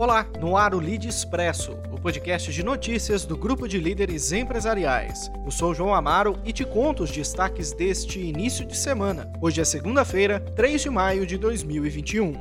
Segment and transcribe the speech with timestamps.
[0.00, 5.28] Olá, no ar o Lead Expresso, o podcast de notícias do grupo de líderes empresariais.
[5.44, 9.28] Eu sou João Amaro e te conto os destaques deste início de semana.
[9.40, 12.32] Hoje é segunda-feira, 3 de maio de 2021.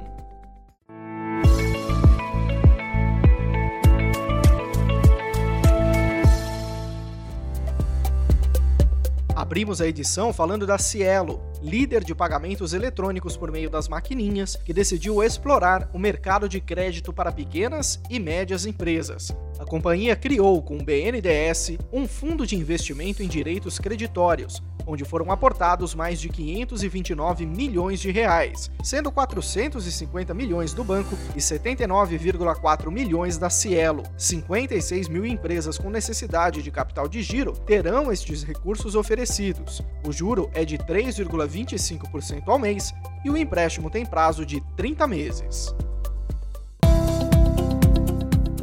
[9.36, 14.74] Abrimos a edição falando da Cielo, líder de pagamentos eletrônicos por meio das maquininhas, que
[14.74, 19.36] decidiu explorar o mercado de crédito para pequenas e médias empresas.
[19.60, 25.32] A companhia criou com o BNDES um fundo de investimento em direitos creditórios, onde foram
[25.32, 33.38] aportados mais de 529 milhões de reais, sendo 450 milhões do banco e 79,4 milhões
[33.38, 34.04] da Cielo.
[34.18, 39.82] 56 mil empresas com necessidade de capital de giro terão estes recursos oferecidos.
[40.08, 42.94] O juro é de 3,25% ao mês
[43.26, 45.76] e o empréstimo tem prazo de 30 meses.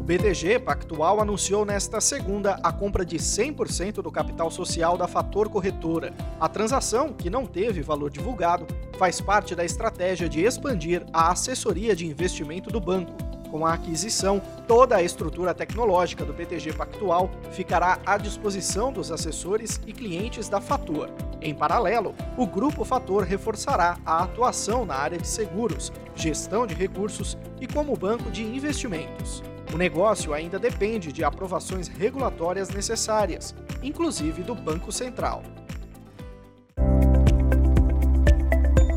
[0.05, 6.13] BTG Pactual anunciou nesta segunda a compra de 100% do capital social da Fator Corretora.
[6.39, 8.67] A transação, que não teve valor divulgado,
[8.99, 13.15] faz parte da estratégia de expandir a assessoria de investimento do banco.
[13.51, 19.81] Com a aquisição, toda a estrutura tecnológica do BTG Pactual ficará à disposição dos assessores
[19.87, 21.09] e clientes da Fator.
[21.41, 27.39] Em paralelo, o Grupo Fator reforçará a atuação na área de seguros, gestão de recursos
[27.59, 29.43] e como banco de investimentos.
[29.75, 35.43] O negócio ainda depende de aprovações regulatórias necessárias, inclusive do Banco Central.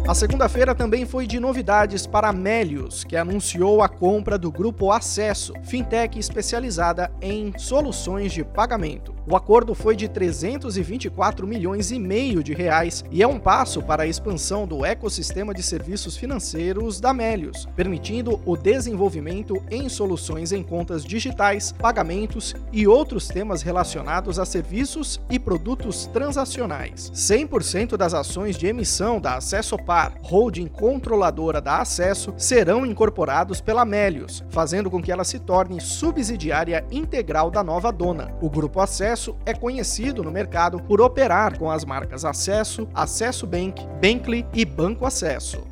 [0.07, 5.51] A segunda-feira também foi de novidades para Melius, que anunciou a compra do grupo Acesso,
[5.63, 9.13] fintech especializada em soluções de pagamento.
[9.29, 14.03] O acordo foi de 324 milhões e meio de reais e é um passo para
[14.03, 20.63] a expansão do ecossistema de serviços financeiros da Melius, permitindo o desenvolvimento em soluções em
[20.63, 27.11] contas digitais, pagamentos e outros temas relacionados a serviços e produtos transacionais.
[27.13, 33.83] 100% das ações de emissão da Acesso Par, holding controladora da Acesso, serão incorporados pela
[33.83, 38.31] Melius, fazendo com que ela se torne subsidiária integral da nova dona.
[38.39, 43.83] O grupo Acesso é conhecido no mercado por operar com as marcas Acesso, Acesso Bank,
[43.99, 45.63] Bankly e Banco Acesso.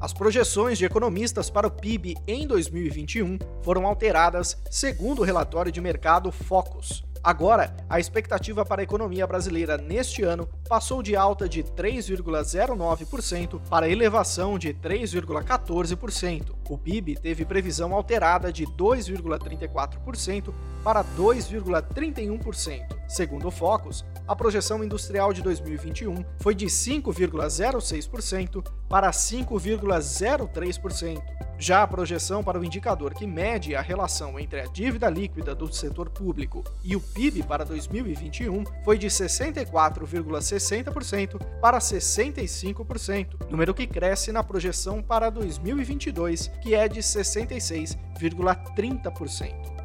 [0.00, 5.82] As projeções de economistas para o PIB em 2021 foram alteradas segundo o relatório de
[5.82, 7.09] mercado Focus.
[7.22, 13.90] Agora, a expectativa para a economia brasileira neste ano passou de alta de 3,09% para
[13.90, 16.54] elevação de 3,14%.
[16.66, 22.96] O PIB teve previsão alterada de 2,34% para 2,31%.
[23.06, 31.49] Segundo o Focus, a projeção industrial de 2021 foi de 5,06% para 5,03%.
[31.60, 35.70] Já a projeção para o indicador que mede a relação entre a dívida líquida do
[35.70, 44.32] setor público e o PIB para 2021 foi de 64,60% para 65%, número que cresce
[44.32, 49.80] na projeção para 2022, que é de 66,30%.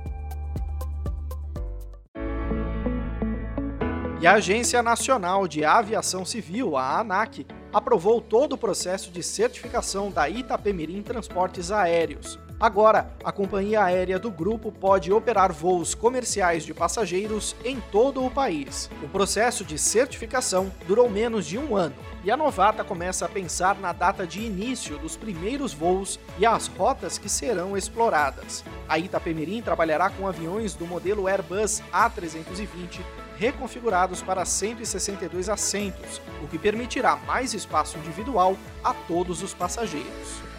[4.21, 10.09] E a Agência Nacional de Aviação Civil, a ANAC, aprovou todo o processo de certificação
[10.09, 12.39] da Itapemirim Transportes Aéreos.
[12.57, 18.31] Agora, a companhia aérea do grupo pode operar voos comerciais de passageiros em todo o
[18.31, 18.89] país.
[19.03, 23.77] O processo de certificação durou menos de um ano e a Novata começa a pensar
[23.77, 28.63] na data de início dos primeiros voos e as rotas que serão exploradas.
[28.87, 33.01] A Itapemirim trabalhará com aviões do modelo Airbus A320
[33.37, 40.54] reconfigurados para 162 assentos, o que permitirá mais espaço individual a todos os passageiros.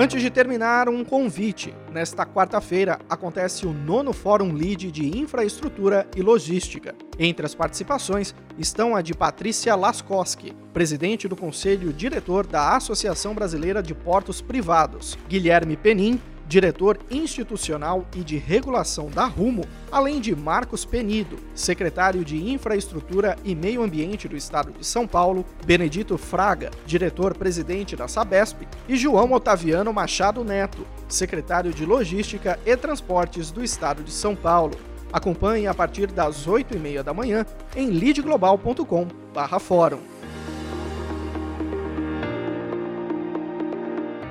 [0.00, 1.74] Antes de terminar, um convite.
[1.90, 6.94] Nesta quarta-feira acontece o nono Fórum Lead de Infraestrutura e Logística.
[7.18, 13.82] Entre as participações estão a de Patrícia Laskowski, presidente do Conselho Diretor da Associação Brasileira
[13.82, 20.84] de Portos Privados, Guilherme Penin, diretor institucional e de regulação da Rumo, além de Marcos
[20.84, 27.94] Penido, secretário de Infraestrutura e Meio Ambiente do Estado de São Paulo, Benedito Fraga, diretor-presidente
[27.94, 34.10] da Sabesp, e João Otaviano Machado Neto, secretário de Logística e Transportes do Estado de
[34.10, 34.78] São Paulo.
[35.12, 37.44] Acompanhe a partir das 8h30 da manhã
[37.76, 40.17] em leadglobal.com/fórum.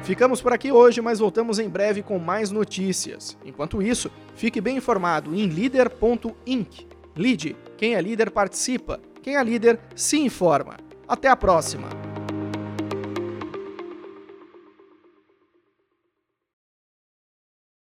[0.08, 3.38] Ficamos por aqui hoje, mas voltamos em breve com mais notícias.
[3.46, 6.88] Enquanto isso, fique bem informado em leader.inc.
[7.16, 10.78] Lead, quem é líder participa quem é líder se informa.
[11.06, 12.07] Até a próxima!